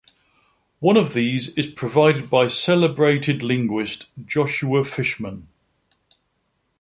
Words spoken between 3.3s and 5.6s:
linguist Joshua Fishman.